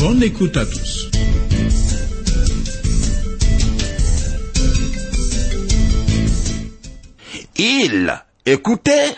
[0.00, 1.10] Bonne écoute à tous.
[7.56, 9.10] Il, écoutez,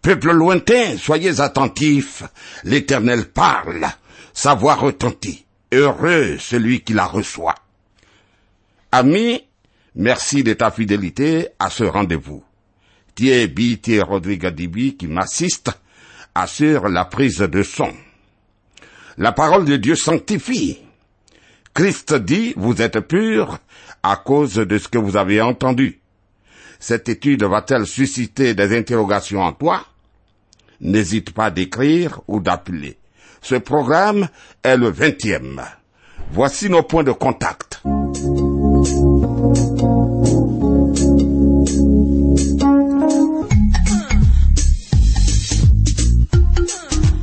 [0.00, 2.24] peuple lointain, soyez attentifs,
[2.64, 3.86] l'Éternel parle,
[4.34, 7.54] sa voix retentit, heureux celui qui la reçoit.
[8.90, 9.40] Ami,
[9.94, 12.42] merci de ta fidélité à ce rendez-vous.
[13.14, 13.78] Thierry.
[14.00, 15.70] Rodrigue Dibi qui m'assiste
[16.34, 17.92] assure la prise de son.
[19.18, 20.78] La parole de Dieu sanctifie.
[21.74, 23.58] Christ dit, vous êtes purs
[24.02, 26.00] à cause de ce que vous avez entendu.
[26.80, 29.84] Cette étude va-t-elle susciter des interrogations en toi?
[30.80, 32.98] N'hésite pas d'écrire ou d'appeler.
[33.40, 34.28] Ce programme
[34.62, 35.62] est le vingtième.
[36.32, 37.82] Voici nos points de contact.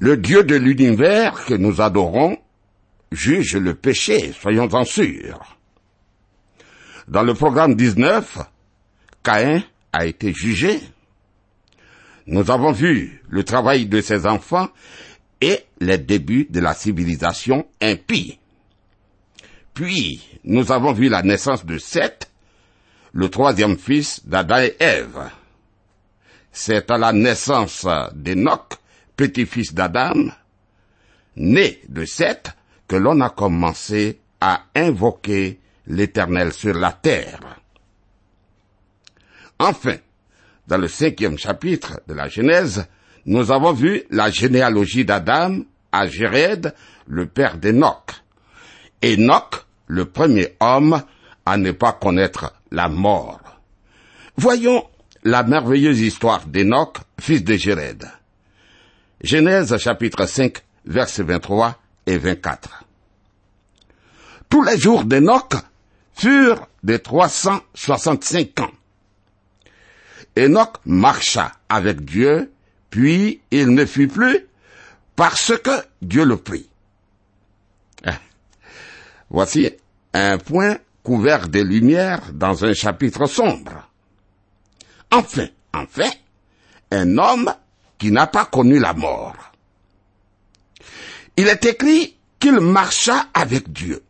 [0.00, 2.36] Le Dieu de l'univers que nous adorons
[3.10, 5.56] juge le péché, soyons-en sûrs.
[7.08, 8.50] Dans le programme 19,
[9.24, 10.80] Caïn a été jugé.
[12.26, 14.68] Nous avons vu le travail de ses enfants
[15.40, 18.38] et les débuts de la civilisation impie.
[19.72, 22.30] Puis, nous avons vu la naissance de Seth,
[23.12, 25.30] le troisième fils d'Adam et Ève.
[26.52, 28.74] C'est à la naissance d'Enoch,
[29.16, 30.30] petit-fils d'Adam,
[31.36, 32.52] né de Seth,
[32.86, 37.63] que l'on a commencé à invoquer l'Éternel sur la terre.
[39.58, 39.96] Enfin,
[40.66, 42.86] dans le cinquième chapitre de la Genèse,
[43.26, 45.60] nous avons vu la généalogie d'Adam
[45.92, 46.74] à Jéred,
[47.06, 48.12] le père d'Enoch.
[49.02, 51.02] Enoch, le premier homme
[51.46, 53.40] à ne pas connaître la mort.
[54.36, 54.84] Voyons
[55.22, 58.04] la merveilleuse histoire d'Enoch, fils de Jéred.
[59.22, 62.84] Genèse chapitre 5, versets 23 et 24.
[64.48, 65.54] Tous les jours d'Enoch
[66.14, 68.70] furent de 365 ans.
[70.38, 72.52] Enoch marcha avec Dieu,
[72.90, 74.46] puis il ne fut plus
[75.16, 75.70] parce que
[76.02, 76.68] Dieu le prit.
[79.30, 79.70] Voici
[80.12, 83.88] un point couvert de lumière dans un chapitre sombre.
[85.10, 86.10] Enfin, enfin,
[86.90, 87.52] un homme
[87.98, 89.36] qui n'a pas connu la mort.
[91.36, 94.02] Il est écrit qu'il marcha avec Dieu.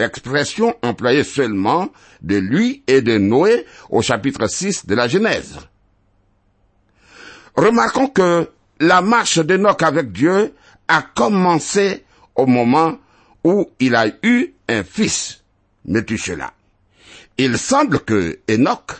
[0.00, 1.88] Expression employée seulement
[2.22, 5.58] de lui et de Noé au chapitre 6 de la Genèse.
[7.56, 8.48] Remarquons que
[8.78, 10.54] la marche d'Enoch avec Dieu
[10.86, 12.04] a commencé
[12.36, 12.98] au moment
[13.42, 15.42] où il a eu un fils,
[15.84, 16.52] Methuselah.
[17.36, 18.92] Il semble que Enoch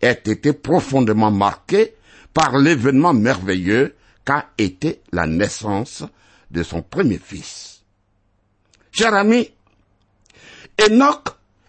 [0.00, 1.94] ait été profondément marqué
[2.32, 6.04] par l'événement merveilleux qu'a été la naissance
[6.50, 7.82] de son premier fils.
[8.92, 9.50] Cher ami,
[10.80, 11.28] Enoch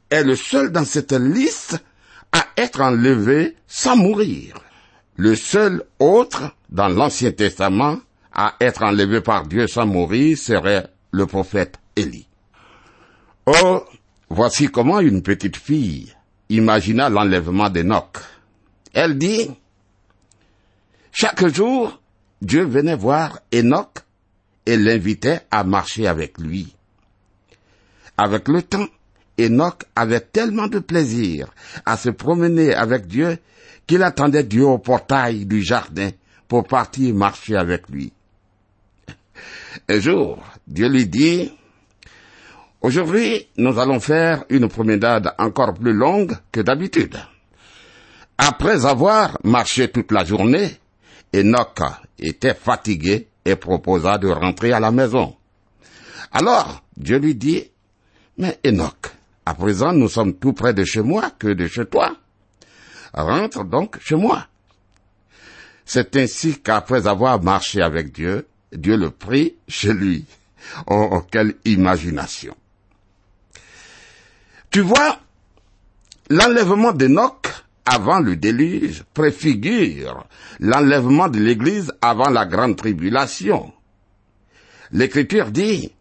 [0.09, 1.83] est le seul dans cette liste
[2.31, 4.55] à être enlevé sans mourir.
[5.15, 7.97] Le seul autre dans l'Ancien Testament
[8.33, 12.27] à être enlevé par Dieu sans mourir serait le prophète Élie.
[13.45, 13.83] Oh,
[14.29, 16.13] voici comment une petite fille
[16.49, 18.17] imagina l'enlèvement d'Enoch.
[18.93, 19.49] Elle dit,
[21.11, 22.01] chaque jour,
[22.41, 23.99] Dieu venait voir Enoch
[24.65, 26.75] et l'invitait à marcher avec lui.
[28.17, 28.87] Avec le temps,
[29.39, 31.53] Enoch avait tellement de plaisir
[31.85, 33.37] à se promener avec Dieu
[33.87, 36.09] qu'il attendait Dieu au portail du jardin
[36.47, 38.13] pour partir marcher avec lui.
[39.89, 41.51] Un jour, Dieu lui dit,
[42.81, 47.17] Aujourd'hui, nous allons faire une promenade encore plus longue que d'habitude.
[48.37, 50.69] Après avoir marché toute la journée,
[51.35, 51.81] Enoch
[52.19, 55.35] était fatigué et proposa de rentrer à la maison.
[56.31, 57.63] Alors, Dieu lui dit,
[58.37, 59.07] Mais Enoch,
[59.45, 62.15] à présent nous sommes tout près de chez moi que de chez toi.
[63.13, 64.47] Rentre donc chez moi.
[65.85, 70.25] C'est ainsi qu'après avoir marché avec Dieu, Dieu le prit chez lui.
[70.87, 72.55] Oh, quelle imagination.
[74.71, 75.19] Tu vois,
[76.29, 77.47] l'enlèvement d'Enoch
[77.85, 80.25] avant le déluge préfigure
[80.59, 83.71] l'enlèvement de l'Église avant la grande tribulation.
[84.91, 85.91] L'Écriture dit,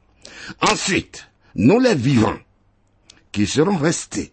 [0.60, 2.38] ensuite, nous les vivants,
[3.34, 4.32] qui seront restés,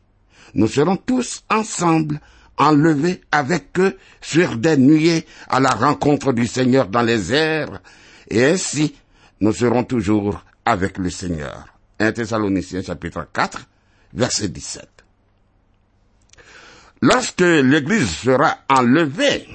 [0.53, 2.21] nous serons tous ensemble
[2.55, 7.81] enlevés avec eux sur des nuées à la rencontre du Seigneur dans les airs,
[8.29, 8.95] et ainsi
[9.39, 11.65] nous serons toujours avec le Seigneur.
[11.99, 13.67] 1 Thessaloniciens chapitre 4,
[14.13, 14.87] verset 17.
[17.01, 19.47] Lorsque l'Église sera enlevée,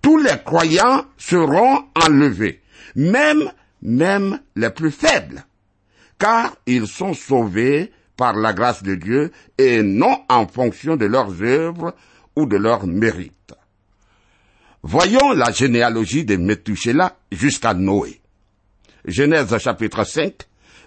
[0.00, 2.62] tous les croyants seront enlevés,
[2.94, 3.52] même,
[3.82, 5.44] même les plus faibles,
[6.18, 11.42] car ils sont sauvés par la grâce de Dieu et non en fonction de leurs
[11.42, 11.94] œuvres
[12.34, 13.54] ou de leurs mérites.
[14.82, 18.20] Voyons la généalogie de Methuselah jusqu'à Noé.
[19.04, 20.34] Genèse chapitre 5,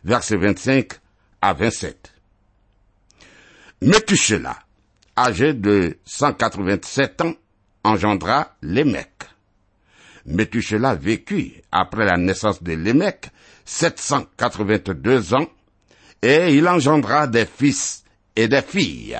[0.03, 0.93] versets 25
[1.41, 2.13] à 27.
[3.81, 4.57] Methuselah,
[5.17, 7.33] âgé de 187 ans,
[7.83, 9.09] engendra Lémec.
[10.25, 13.29] Methuselah vécut, après la naissance de Lémec,
[13.65, 15.47] 782 ans,
[16.21, 18.03] et il engendra des fils
[18.35, 19.19] et des filles.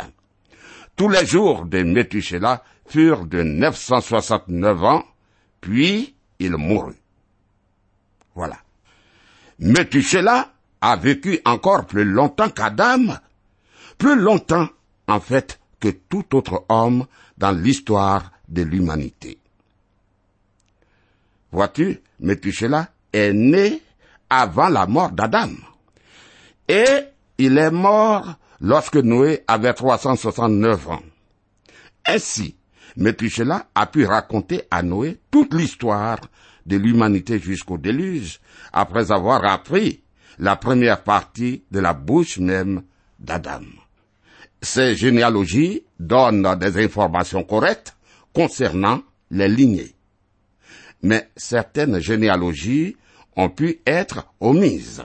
[0.96, 5.04] Tous les jours de Methuselah furent de 969 ans,
[5.62, 6.98] puis il mourut.
[8.36, 8.58] Voilà.
[9.60, 10.52] Methuselah
[10.82, 13.18] a vécu encore plus longtemps qu'Adam,
[13.98, 14.68] plus longtemps,
[15.08, 17.06] en fait, que tout autre homme
[17.38, 19.38] dans l'histoire de l'humanité.
[21.52, 23.82] Vois-tu, Methuselah est né
[24.30, 25.50] avant la mort d'Adam.
[26.70, 26.86] Et
[27.40, 31.02] il est mort lorsque Noé avait 369 ans.
[32.06, 32.56] Ainsi,
[32.96, 36.20] Methuselah a pu raconter à Noé toute l'histoire
[36.68, 38.40] de l'humanité jusqu'au déluge,
[38.72, 40.04] après avoir appris
[40.38, 42.84] la première partie de la bouche même
[43.18, 43.62] d'Adam.
[44.62, 47.96] Ces généalogies donnent des informations correctes
[48.32, 49.02] concernant
[49.32, 49.96] les lignées.
[51.02, 52.96] Mais certaines généalogies
[53.36, 55.04] ont pu être omises.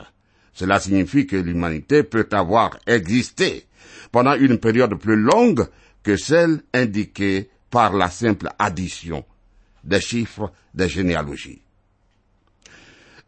[0.55, 3.67] Cela signifie que l'humanité peut avoir existé
[4.12, 5.67] pendant une période plus longue
[6.03, 9.25] que celle indiquée par la simple addition
[9.83, 11.61] des chiffres des généalogies.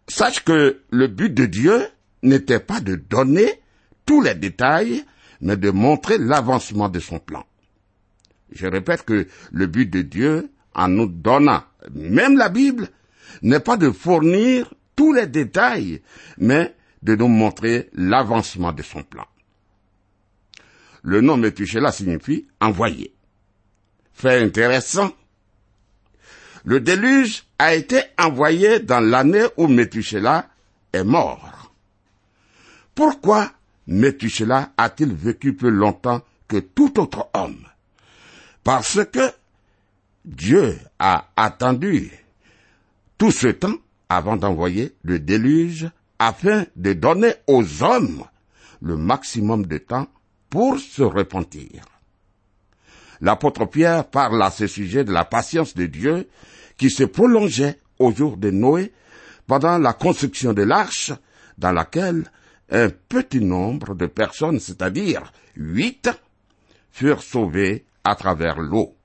[0.08, 1.88] Sache que le but de Dieu
[2.22, 3.60] n'était pas de donner
[4.06, 5.04] tous les détails,
[5.40, 7.44] mais de montrer l'avancement de son plan.
[8.52, 12.88] Je répète que le but de Dieu, en nous donnant même la Bible,
[13.42, 16.00] n'est pas de fournir tous les détails,
[16.38, 19.26] mais de nous montrer l'avancement de son plan.
[21.02, 23.14] Le nom Methuselah signifie envoyé.
[24.12, 25.12] Fait intéressant.
[26.64, 30.48] Le déluge a été envoyé dans l'année où Methuselah
[30.92, 31.72] est mort.
[32.94, 33.52] Pourquoi
[33.86, 37.66] Methuselah a-t-il vécu plus longtemps que tout autre homme?
[38.64, 39.30] Parce que
[40.24, 42.10] Dieu a attendu
[43.16, 43.76] tout ce temps
[44.08, 45.88] avant d'envoyer le déluge
[46.18, 48.24] afin de donner aux hommes
[48.80, 50.06] le maximum de temps
[50.50, 51.84] pour se repentir.
[53.20, 56.28] L'apôtre Pierre parle à ce sujet de la patience de Dieu
[56.76, 58.92] qui se prolongeait au jour de Noé
[59.46, 61.12] pendant la construction de l'arche
[61.56, 62.30] dans laquelle
[62.70, 66.10] un petit nombre de personnes, c'est-à-dire huit,
[66.90, 68.96] furent sauvées à travers l'eau.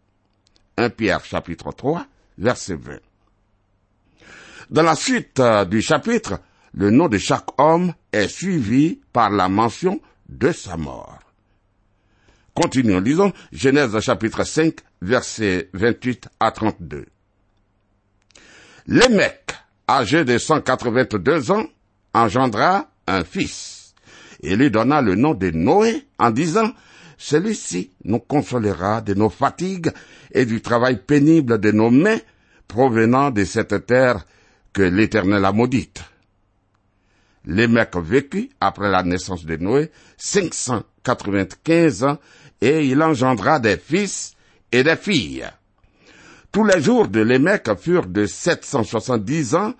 [0.77, 2.05] 1 Pierre chapitre 3,
[2.37, 2.97] verset 20.
[4.69, 6.39] Dans la suite euh, du chapitre,
[6.73, 9.99] le nom de chaque homme est suivi par la mention
[10.29, 11.19] de sa mort.
[12.53, 17.05] Continuons, lisons Genèse chapitre 5, verset 28 à 32.
[18.87, 19.53] Lémec,
[19.89, 21.65] âgé de 182 ans,
[22.13, 23.93] engendra un fils,
[24.41, 26.71] et lui donna le nom de Noé en disant,
[27.17, 29.91] celui-ci nous consolera de nos fatigues
[30.33, 32.17] et du travail pénible de nos mains
[32.67, 34.25] provenant de cette terre
[34.73, 36.03] que l'Éternel a maudite.
[37.45, 39.91] Lémec vécut, après la naissance de Noé,
[41.03, 42.19] quatre-vingt-quinze ans
[42.61, 44.33] et il engendra des fils
[44.71, 45.49] et des filles.
[46.51, 49.73] Tous les jours de Lémec furent de sept cent soixante-dix ans,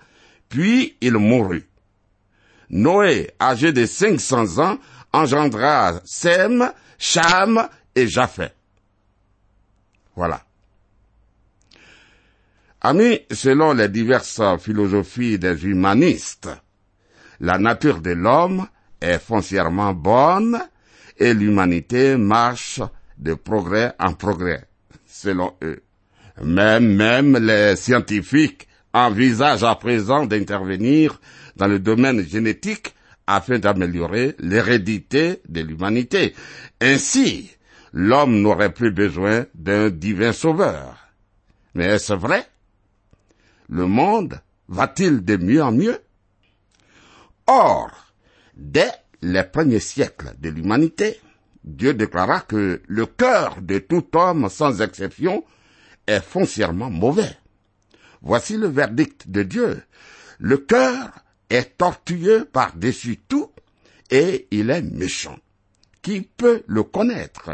[0.48, 1.68] puis il mourut.
[2.70, 4.78] Noé, âgé de cinq cents ans,
[5.12, 8.52] engendra Sem, Cham et Japhet.
[10.16, 10.42] Voilà.
[12.80, 16.48] Amis, selon les diverses philosophies des humanistes,
[17.42, 18.66] la nature de l'homme
[19.00, 20.58] est foncièrement bonne
[21.18, 22.80] et l'humanité marche
[23.18, 24.64] de progrès en progrès,
[25.06, 25.82] selon eux.
[26.42, 31.20] Même, même les scientifiques envisagent à présent d'intervenir
[31.56, 32.94] dans le domaine génétique
[33.26, 36.34] afin d'améliorer l'hérédité de l'humanité.
[36.80, 37.50] Ainsi,
[37.92, 40.96] l'homme n'aurait plus besoin d'un divin sauveur.
[41.74, 42.46] Mais est-ce vrai?
[43.68, 45.98] Le monde va-t-il de mieux en mieux?
[47.54, 47.90] Or,
[48.54, 48.90] dès
[49.20, 51.20] les premiers siècles de l'humanité,
[51.62, 55.44] Dieu déclara que le cœur de tout homme, sans exception,
[56.06, 57.36] est foncièrement mauvais.
[58.22, 59.82] Voici le verdict de Dieu.
[60.38, 61.10] Le cœur
[61.50, 63.50] est tortueux par-dessus tout
[64.10, 65.38] et il est méchant.
[66.00, 67.50] Qui peut le connaître?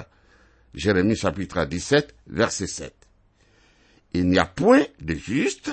[0.75, 2.95] Jérémie chapitre 17, verset 7.
[4.13, 5.73] Il n'y a point de juste,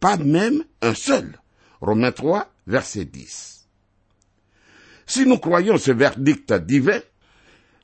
[0.00, 1.40] pas même un seul.
[1.80, 3.66] Romains 3, verset 10.
[5.06, 7.00] Si nous croyons ce verdict divin,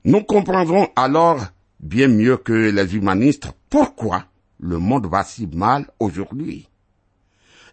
[0.05, 1.45] nous comprendrons alors
[1.79, 4.25] bien mieux que les humanistes pourquoi
[4.59, 6.69] le monde va si mal aujourd'hui.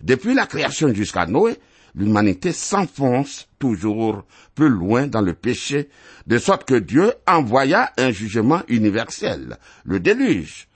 [0.01, 1.57] Depuis la création jusqu'à Noé,
[1.95, 4.23] l'humanité s'enfonce toujours
[4.53, 5.89] plus loin dans le péché,
[6.27, 10.67] de sorte que Dieu envoya un jugement universel, le déluge,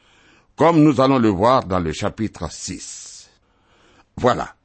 [0.56, 3.30] comme nous allons le voir dans le chapitre 6.
[4.18, 4.56] Voilà.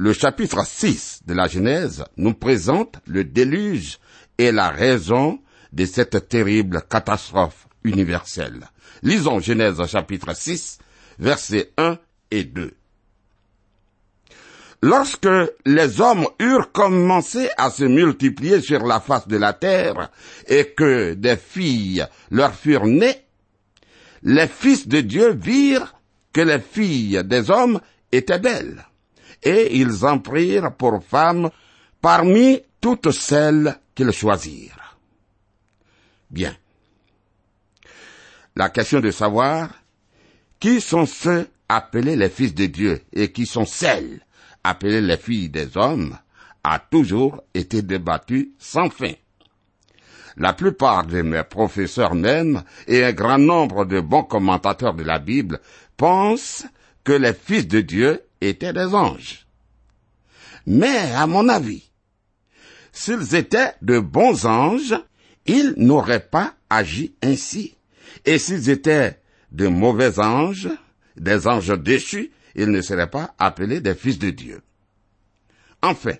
[0.00, 3.98] Le chapitre 6 de la Genèse nous présente le déluge
[4.38, 5.40] et la raison
[5.72, 8.68] de cette terrible catastrophe universelle.
[9.02, 10.78] Lisons Genèse chapitre 6,
[11.18, 11.98] versets 1
[12.30, 12.74] et 2.
[14.82, 15.28] Lorsque
[15.66, 20.12] les hommes eurent commencé à se multiplier sur la face de la terre
[20.46, 23.24] et que des filles leur furent nées,
[24.22, 25.92] les fils de Dieu virent
[26.32, 27.80] que les filles des hommes
[28.12, 28.84] étaient belles,
[29.42, 31.50] et ils en prirent pour femmes
[32.00, 34.96] parmi toutes celles qu'ils choisirent.
[36.30, 36.54] Bien.
[38.56, 39.70] La question de savoir
[40.60, 44.20] qui sont ceux appelés les fils de Dieu et qui sont celles
[44.64, 46.18] appelées les filles des hommes
[46.64, 49.12] a toujours été débattue sans fin.
[50.36, 55.18] La plupart de mes professeurs même et un grand nombre de bons commentateurs de la
[55.18, 55.60] Bible
[55.96, 56.64] pensent
[57.08, 59.46] que les fils de Dieu étaient des anges.
[60.66, 61.90] Mais, à mon avis,
[62.92, 64.94] s'ils étaient de bons anges,
[65.46, 67.78] ils n'auraient pas agi ainsi.
[68.26, 69.22] Et s'ils étaient
[69.52, 70.68] de mauvais anges,
[71.16, 74.60] des anges déchus, ils ne seraient pas appelés des fils de Dieu.
[75.80, 76.16] Enfin,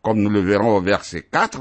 [0.00, 1.60] comme nous le verrons au verset 4,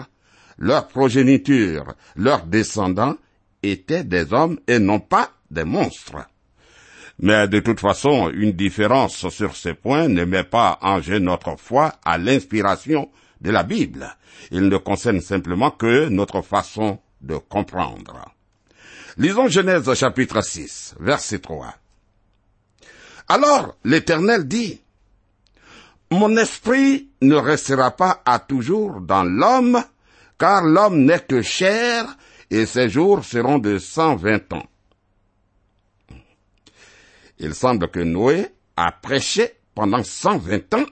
[0.60, 3.18] leur progéniture, leurs descendants
[3.64, 6.26] étaient des hommes et non pas des monstres.
[7.22, 11.56] Mais de toute façon, une différence sur ce point ne met pas en jeu notre
[11.56, 13.12] foi à l'inspiration
[13.42, 14.18] de la Bible.
[14.50, 18.26] Il ne concerne simplement que notre façon de comprendre.
[19.18, 21.76] Lisons Genèse chapitre 6, verset 3.
[23.28, 24.82] Alors l'Éternel dit,
[26.10, 29.84] Mon esprit ne restera pas à toujours dans l'homme,
[30.40, 32.18] car l'homme n'est que chair,
[32.50, 34.71] et ses jours seront de cent vingt ans.
[37.42, 40.86] Il semble que Noé a prêché pendant cent vingt ans,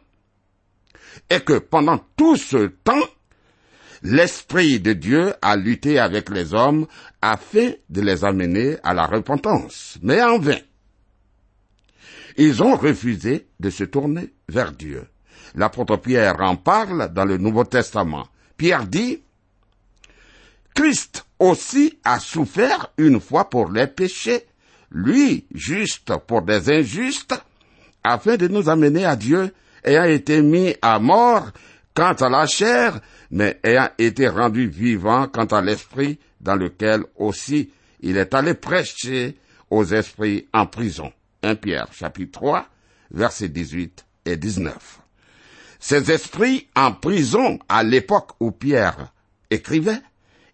[1.29, 3.07] et que pendant tout ce temps,
[4.01, 6.87] l'Esprit de Dieu a lutté avec les hommes
[7.21, 10.57] afin de les amener à la repentance, mais en vain.
[12.35, 15.07] Ils ont refusé de se tourner vers Dieu.
[15.53, 18.27] L'apôtre Pierre en parle dans le Nouveau Testament.
[18.57, 19.21] Pierre dit,
[20.73, 24.45] Christ aussi a souffert une fois pour les péchés,
[24.91, 27.35] lui juste pour des injustes,
[28.03, 29.53] afin de nous amener à Dieu,
[29.83, 31.51] ayant été mis à mort
[31.93, 32.99] quant à la chair,
[33.31, 39.37] mais ayant été rendu vivant quant à l'esprit, dans lequel aussi il est allé prêcher
[39.69, 41.11] aux esprits en prison.
[41.43, 42.65] 1 Pierre chapitre 3,
[43.11, 44.99] versets 18 et 19.
[45.79, 49.13] Ces esprits en prison à l'époque où Pierre
[49.49, 50.01] écrivait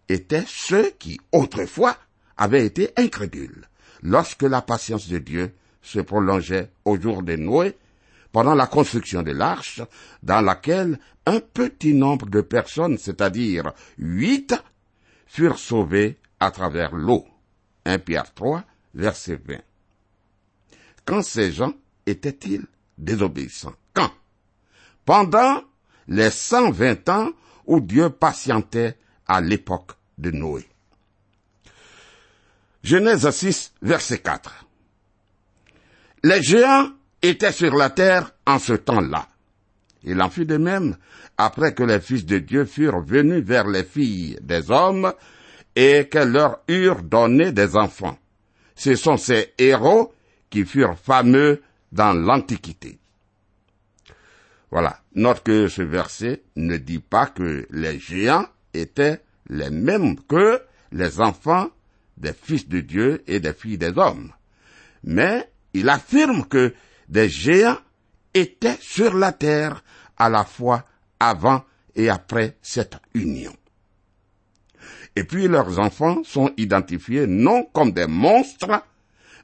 [0.08, 1.98] étaient ceux qui autrefois
[2.38, 3.68] avaient été incrédules
[4.05, 7.75] lorsque la patience de Dieu se prolongeait au jour de Noé
[8.31, 9.81] pendant la construction de l'arche,
[10.21, 14.53] dans laquelle un petit nombre de personnes, c'est-à-dire huit,
[15.25, 17.25] furent sauvés à travers l'eau.
[17.85, 19.57] 1 Pierre 3, verset 20.
[21.05, 21.74] Quand ces gens
[22.05, 22.65] étaient-ils
[22.97, 23.75] désobéissants?
[23.93, 24.12] Quand?
[25.05, 25.63] Pendant
[26.07, 27.29] les 120 ans
[27.65, 28.97] où Dieu patientait
[29.27, 30.67] à l'époque de Noé.
[32.86, 34.68] Genèse 6, verset 4.
[36.24, 39.27] Les géants étaient sur la terre en ce temps-là.
[40.04, 40.96] Il en fut de même
[41.36, 45.12] après que les fils de Dieu furent venus vers les filles des hommes
[45.75, 48.20] et qu'elles leur eurent donné des enfants.
[48.75, 50.13] Ce sont ces héros
[50.51, 53.00] qui furent fameux dans l'Antiquité.
[54.70, 55.00] Voilà.
[55.15, 60.62] Note que ce verset ne dit pas que les géants étaient les mêmes que
[60.92, 61.72] les enfants
[62.17, 64.31] des fils de Dieu et des filles des hommes.
[65.03, 66.74] Mais il affirme que
[67.10, 67.77] des géants
[68.34, 69.84] étaient sur la terre
[70.17, 70.86] à la fois
[71.19, 71.63] avant
[71.95, 73.55] et après cette union.
[75.15, 78.84] Et puis leurs enfants sont identifiés non comme des monstres,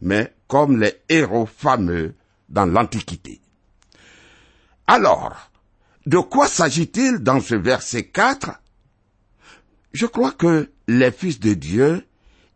[0.01, 2.15] mais comme les héros fameux
[2.49, 3.39] dans l'Antiquité.
[4.87, 5.51] Alors,
[6.05, 8.51] de quoi s'agit-il dans ce verset 4
[9.93, 12.05] Je crois que les fils de Dieu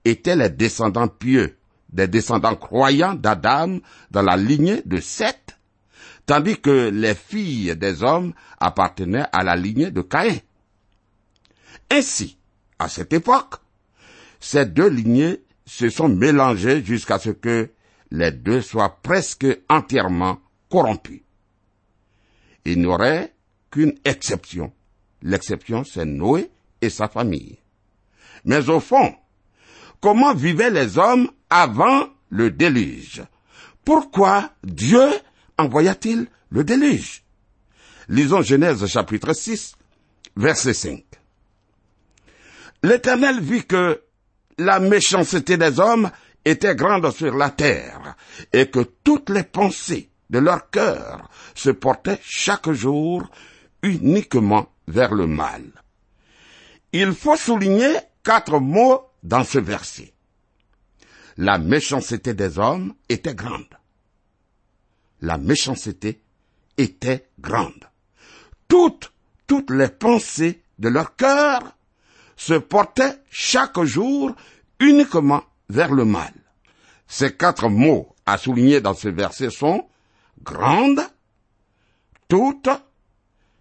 [0.06, 1.58] étaient les descendants pieux,
[1.90, 3.80] des descendants croyants d'Adam
[4.12, 5.58] dans la lignée de Seth,
[6.26, 10.38] tandis que les filles des hommes appartenaient à la lignée de Caïn.
[11.92, 12.38] Ainsi,
[12.80, 13.56] à cette époque,
[14.40, 17.72] ces deux lignées se sont mélangées jusqu'à ce que
[18.12, 21.22] les deux soient presque entièrement corrompus.
[22.66, 23.34] Il n'y aurait
[23.72, 24.72] qu'une exception.
[25.22, 26.50] L'exception, c'est Noé
[26.82, 27.58] et sa famille.
[28.44, 29.16] Mais au fond,
[30.02, 33.24] comment vivaient les hommes avant le déluge
[33.84, 35.08] Pourquoi Dieu
[35.58, 37.24] envoya-t-il le déluge?
[38.08, 39.76] Lisons Genèse chapitre 6,
[40.36, 41.04] verset 5.
[42.84, 44.02] L'Éternel vit que
[44.58, 46.12] la méchanceté des hommes
[46.46, 48.16] était grande sur la terre,
[48.54, 53.28] et que toutes les pensées de leur cœur se portaient chaque jour
[53.82, 55.64] uniquement vers le mal.
[56.94, 60.14] Il faut souligner quatre mots dans ce verset.
[61.38, 63.76] La méchanceté des hommes était grande.
[65.22, 66.22] La méchanceté
[66.78, 67.90] était grande.
[68.68, 69.12] Toutes,
[69.48, 71.76] toutes les pensées de leur cœur
[72.38, 74.34] se portaient chaque jour
[74.80, 76.34] uniquement vers le mal.
[77.08, 79.88] Ces quatre mots à souligner dans ce verset sont
[80.44, 81.02] grande,
[82.28, 82.70] toute,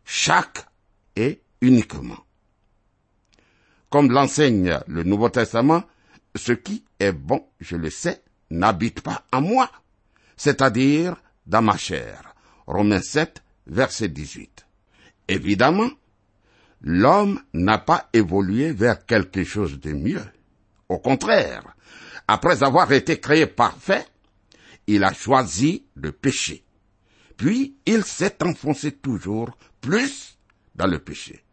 [0.04, 0.66] chaque
[1.16, 2.23] et uniquement.
[3.94, 5.84] Comme l'enseigne le Nouveau Testament,
[6.34, 9.70] ce qui est bon, je le sais, n'habite pas en moi,
[10.36, 11.14] c'est-à-dire
[11.46, 12.34] dans ma chair.
[12.66, 14.66] Romains 7, verset 18.
[15.28, 15.88] Évidemment,
[16.80, 20.26] l'homme n'a pas évolué vers quelque chose de mieux.
[20.88, 21.76] Au contraire,
[22.26, 24.04] après avoir été créé parfait,
[24.88, 26.64] il a choisi le péché.
[27.36, 30.36] Puis il s'est enfoncé toujours plus
[30.74, 31.44] dans le péché.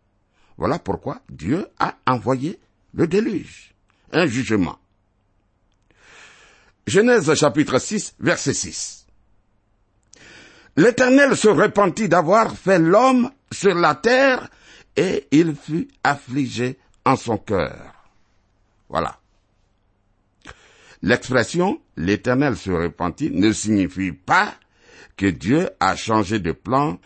[0.61, 2.59] Voilà pourquoi Dieu a envoyé
[2.93, 3.73] le déluge,
[4.11, 4.77] un jugement.
[6.85, 9.07] Genèse chapitre 6, verset 6.
[10.77, 14.51] L'Éternel se repentit d'avoir fait l'homme sur la terre
[14.95, 17.95] et il fut affligé en son cœur.
[18.87, 19.19] Voilà.
[21.01, 24.53] L'expression l'Éternel se repentit ne signifie pas
[25.17, 26.99] que Dieu a changé de plan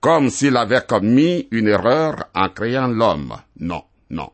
[0.00, 3.36] comme s'il avait commis une erreur en créant l'homme.
[3.58, 4.30] Non, non.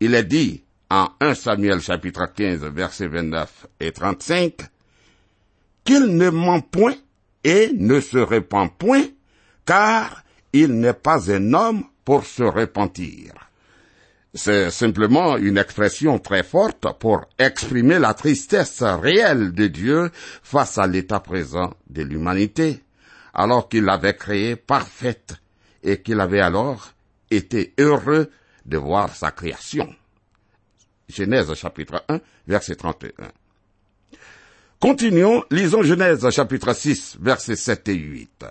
[0.00, 4.54] Il est dit en 1 Samuel chapitre 15 versets 29 et 35
[5.84, 6.94] qu'il ne ment point
[7.42, 9.04] et ne se repent point
[9.66, 13.32] car il n'est pas un homme pour se repentir.
[14.36, 20.10] C'est simplement une expression très forte pour exprimer la tristesse réelle de Dieu
[20.42, 22.82] face à l'état présent de l'humanité,
[23.34, 25.34] alors qu'il l'avait créée parfaite
[25.82, 26.92] et qu'il avait alors
[27.30, 28.30] été heureux
[28.64, 29.94] de voir sa création.
[31.08, 33.10] Genèse chapitre 1, verset 31.
[34.80, 38.44] Continuons, lisons Genèse chapitre 6, versets 7 et 8.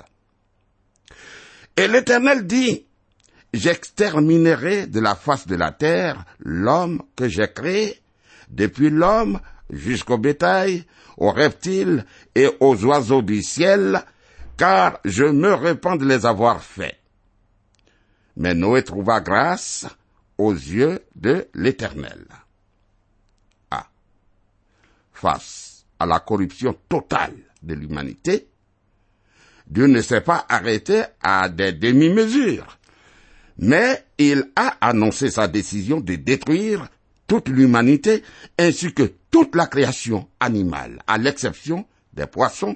[1.78, 2.86] Et l'Éternel dit,
[3.54, 8.00] j'exterminerai de la face de la terre l'homme que j'ai créé,
[8.50, 9.40] depuis l'homme
[9.72, 10.86] jusqu'au bétail,
[11.18, 14.04] aux reptiles et aux oiseaux du ciel,
[14.58, 17.00] car je me répands de les avoir faits.
[18.38, 19.86] Mais Noé trouva grâce
[20.38, 22.26] aux yeux de l'Éternel.
[23.72, 23.88] Ah.
[25.12, 28.48] Face à la corruption totale de l'humanité,
[29.68, 32.78] Dieu ne s'est pas arrêté à des demi-mesures
[33.58, 36.88] Mais il a annoncé sa décision de détruire
[37.28, 38.24] toute l'humanité
[38.60, 42.76] ainsi que toute la création animale, à l'exception des poissons,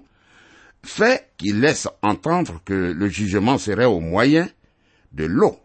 [0.87, 4.49] fait qu'il laisse entendre que le jugement serait au moyen
[5.11, 5.59] de l'eau.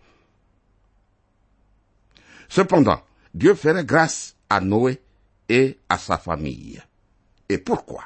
[2.48, 3.00] Cependant,
[3.34, 5.00] Dieu ferait grâce à Noé
[5.48, 6.82] et à sa famille.
[7.48, 8.04] Et pourquoi?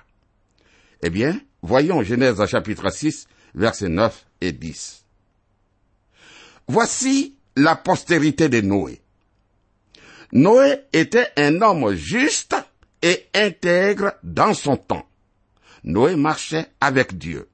[1.03, 5.05] Eh bien, voyons Genèse chapitre 6, versets 9 et 10.
[6.69, 9.01] Voici la postérité de Noé.
[10.33, 12.57] Noé était un homme juste
[13.03, 15.09] et intègre dans son temps.
[15.87, 17.49] Noé marchait avec Dieu.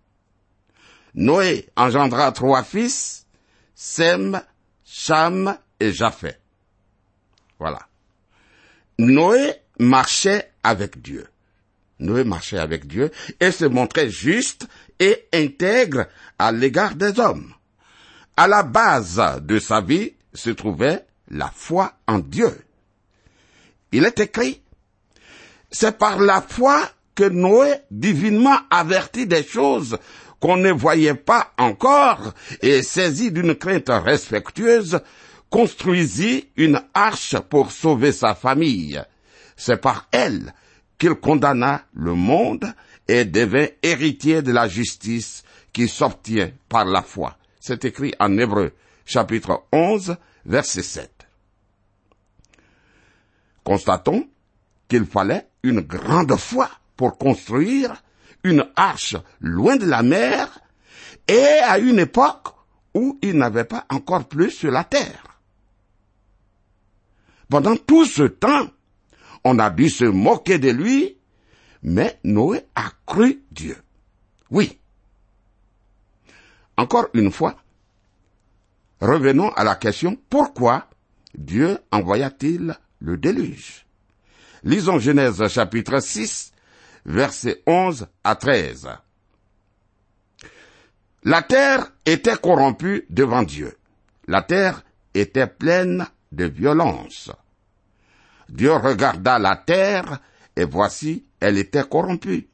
[1.14, 3.26] Noé engendra trois fils,
[3.74, 4.40] Sem,
[4.84, 6.40] Cham et Japheth.
[7.58, 7.86] Voilà.
[8.98, 11.28] Noé marchait avec Dieu.
[11.98, 14.66] Noé marchait avec Dieu et se montrait juste
[14.98, 16.06] et intègre
[16.38, 17.54] à l'égard des hommes.
[18.36, 22.64] À la base de sa vie se trouvait la foi en Dieu.
[23.92, 24.62] Il est écrit,
[25.70, 29.98] c'est par la foi que Noé, divinement averti des choses
[30.40, 35.00] qu'on ne voyait pas encore et saisi d'une crainte respectueuse,
[35.50, 39.00] construisit une arche pour sauver sa famille.
[39.56, 40.52] C'est par elle
[40.98, 42.72] qu'il condamna le monde
[43.06, 47.36] et devint héritier de la justice qui s'obtient par la foi.
[47.60, 48.72] C'est écrit en Hébreu,
[49.04, 51.10] chapitre 11, verset 7.
[53.62, 54.26] Constatons
[54.88, 56.68] qu'il fallait une grande foi
[57.02, 58.00] pour construire
[58.44, 60.60] une arche loin de la mer
[61.26, 62.54] et à une époque
[62.94, 65.40] où il n'avait pas encore plus sur la terre.
[67.48, 68.68] Pendant tout ce temps,
[69.42, 71.18] on a dû se moquer de lui,
[71.82, 73.76] mais Noé a cru Dieu.
[74.52, 74.78] Oui.
[76.76, 77.56] Encore une fois,
[79.00, 80.88] revenons à la question pourquoi
[81.34, 83.86] Dieu envoya-t-il le déluge?
[84.62, 86.51] Lisons Genèse chapitre 6,
[87.04, 88.88] versets 11 à 13.
[91.24, 93.76] La terre était corrompue devant Dieu.
[94.26, 94.82] La terre
[95.14, 97.30] était pleine de violence.
[98.48, 100.18] Dieu regarda la terre,
[100.56, 102.48] et voici, elle était corrompue,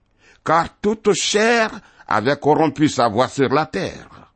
[0.44, 1.70] car toute chair
[2.06, 4.32] avait corrompu sa voix sur la terre.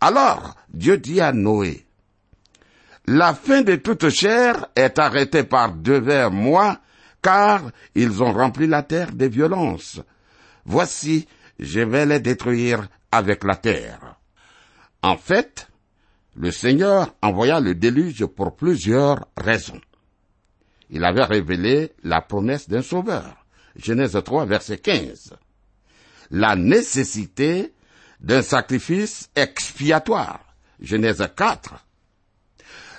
[0.00, 1.86] Alors Dieu dit à Noé,
[3.06, 6.78] La fin de toute chair est arrêtée par devers moi,
[7.24, 10.00] car ils ont rempli la terre de violence.
[10.66, 11.26] Voici,
[11.58, 14.16] je vais les détruire avec la terre.
[15.02, 15.68] En fait,
[16.36, 19.80] le Seigneur envoya le déluge pour plusieurs raisons.
[20.90, 23.46] Il avait révélé la promesse d'un sauveur.
[23.74, 25.34] Genèse 3, verset 15.
[26.30, 27.72] La nécessité
[28.20, 30.40] d'un sacrifice expiatoire.
[30.78, 31.74] Genèse 4.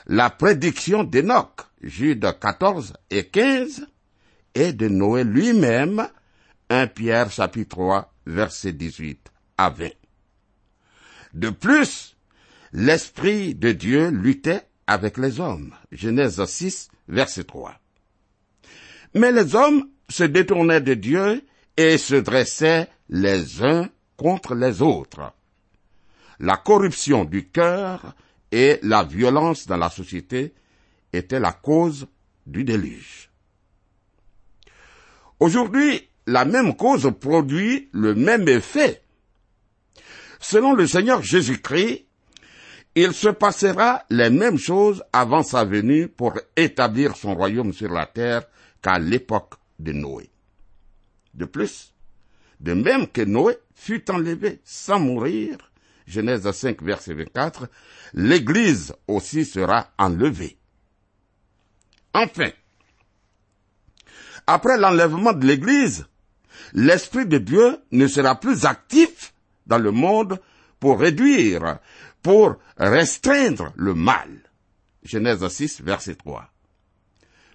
[0.07, 1.61] La prédiction d'Enoch.
[1.83, 3.85] Jude 14 et 15.
[4.55, 6.07] Et de Noé lui-même.
[6.69, 9.89] 1 Pierre chapitre 3, verset 18 à 20.
[11.33, 12.15] De plus,
[12.73, 15.75] l'Esprit de Dieu luttait avec les hommes.
[15.91, 17.75] Genèse 6, verset 3.
[19.13, 21.43] Mais les hommes se détournaient de Dieu
[21.77, 25.33] et se dressaient les uns contre les autres.
[26.39, 28.15] La corruption du cœur
[28.51, 30.53] et la violence dans la société
[31.13, 32.07] étaient la cause
[32.45, 33.29] du déluge.
[35.39, 39.01] Aujourd'hui, la même cause produit le même effet.
[40.39, 42.05] Selon le Seigneur Jésus-Christ,
[42.95, 48.05] il se passera les mêmes choses avant sa venue pour établir son royaume sur la
[48.05, 48.43] terre
[48.81, 50.29] qu'à l'époque de Noé.
[51.33, 51.93] De plus,
[52.61, 55.57] de même que Noé fut enlevé sans mourir,
[56.07, 57.67] Genèse 5, verset 24,
[58.13, 60.57] l'Église aussi sera enlevée.
[62.13, 62.51] Enfin,
[64.47, 66.05] après l'enlèvement de l'Église,
[66.73, 69.33] l'Esprit de Dieu ne sera plus actif
[69.65, 70.39] dans le monde
[70.79, 71.79] pour réduire,
[72.21, 74.29] pour restreindre le mal.
[75.03, 76.49] Genèse 6, verset 3.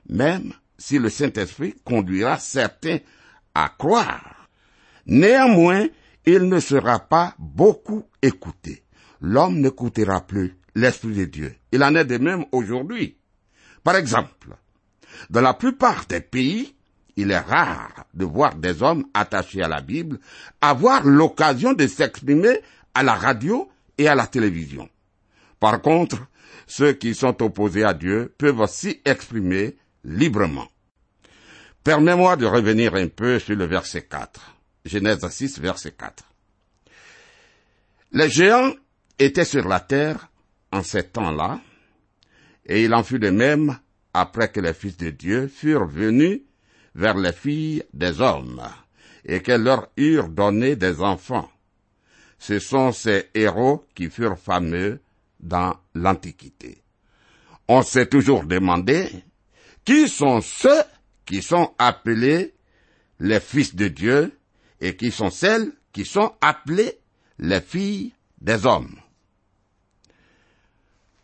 [0.09, 2.99] Même si le Saint-Esprit conduira certains
[3.55, 4.49] à croire,
[5.07, 5.87] néanmoins,
[6.27, 8.85] il ne sera pas beaucoup écouté.
[9.21, 11.55] L'homme n'écoutera plus l'Esprit de Dieu.
[11.73, 13.19] Il en est de même aujourd'hui.
[13.83, 14.57] Par exemple,
[15.29, 16.75] dans la plupart des pays,
[17.21, 20.19] il est rare de voir des hommes attachés à la Bible
[20.61, 22.61] avoir l'occasion de s'exprimer
[22.95, 24.89] à la radio et à la télévision.
[25.59, 26.19] Par contre,
[26.67, 30.69] ceux qui sont opposés à Dieu peuvent s'y exprimer librement.
[31.85, 34.57] Permets-moi de revenir un peu sur le verset 4.
[34.85, 36.25] Genèse 6, verset 4.
[38.13, 38.73] Les géants
[39.19, 40.31] étaient sur la terre
[40.73, 41.61] en ces temps-là,
[42.67, 43.79] et il en fut de même
[44.15, 46.41] après que les fils de Dieu furent venus
[46.95, 48.63] vers les filles des hommes,
[49.25, 51.51] et qu'elles leur eurent donné des enfants.
[52.39, 55.01] Ce sont ces héros qui furent fameux
[55.39, 56.83] dans l'Antiquité.
[57.69, 59.09] On s'est toujours demandé
[59.85, 60.83] qui sont ceux
[61.27, 62.55] qui sont appelés
[63.21, 64.37] les fils de Dieu
[64.81, 66.99] et qui sont celles qui sont appelées
[67.39, 68.97] les filles des hommes?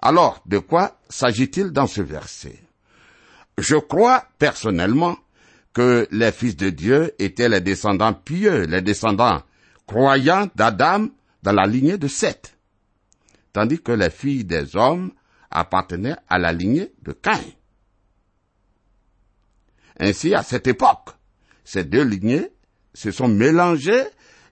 [0.00, 2.62] Alors, de quoi s'agit-il dans ce verset?
[3.58, 5.16] Je crois personnellement
[5.76, 9.42] que les fils de Dieu étaient les descendants pieux, les descendants
[9.86, 11.08] croyants d'Adam
[11.42, 12.56] dans la lignée de Seth,
[13.52, 15.12] tandis que les filles des hommes
[15.50, 17.52] appartenaient à la lignée de Caïn.
[20.00, 21.10] Ainsi, à cette époque,
[21.62, 22.48] ces deux lignées
[22.94, 24.04] se sont mélangées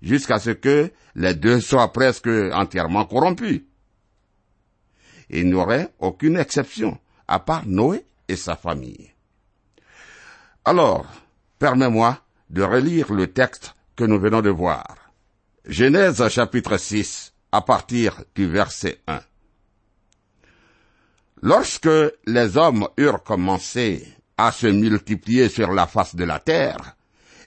[0.02, 3.62] jusqu'à ce que les deux soient presque entièrement corrompus.
[5.30, 9.13] Il n'y aurait aucune exception, à part Noé et sa famille.
[10.66, 11.04] Alors,
[11.58, 14.96] permets-moi de relire le texte que nous venons de voir.
[15.66, 19.20] Genèse chapitre 6, à partir du verset 1.
[21.42, 21.90] Lorsque
[22.26, 26.96] les hommes eurent commencé à se multiplier sur la face de la terre,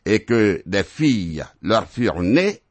[0.05, 2.61] et que des filles leur furent nées,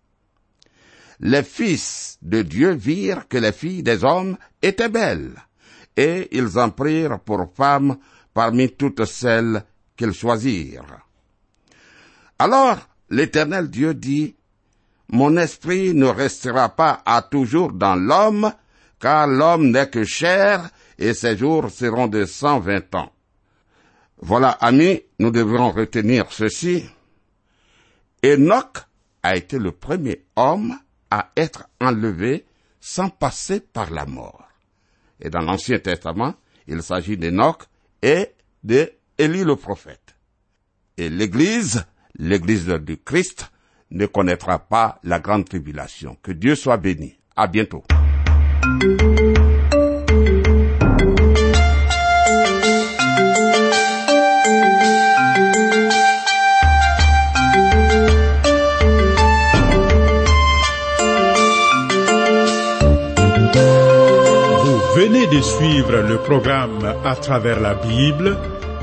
[1.19, 5.35] les fils de Dieu virent que les filles des hommes étaient belles,
[5.97, 7.97] et ils en prirent pour femmes
[8.33, 9.65] parmi toutes celles
[9.97, 11.07] qu'ils choisirent.
[12.39, 12.79] Alors
[13.11, 14.37] l'Éternel Dieu dit,
[15.09, 18.53] Mon esprit ne restera pas à toujours dans l'homme,
[19.01, 23.13] car l'homme n'est que chair, et ses jours seront de cent vingt ans.
[24.19, 26.85] Voilà, amis, nous devrons retenir ceci.
[28.25, 28.79] Enoch
[29.23, 30.75] a été le premier homme
[31.11, 32.47] à être enlevé
[32.81, 34.49] sans passer par la mort.
[35.21, 36.35] Et dans l'Ancien Testament,
[36.67, 37.63] il s'agit d'Enoch
[38.03, 38.33] et
[38.65, 40.15] de Élie le prophète.
[40.99, 41.85] Et l'Église,
[42.19, 43.51] l'Église du Christ,
[43.91, 46.17] ne connaîtra pas la grande tribulation.
[46.23, 47.19] Que Dieu soit béni.
[47.35, 47.85] À bientôt.
[64.97, 68.37] venez de suivre le programme À travers la Bible,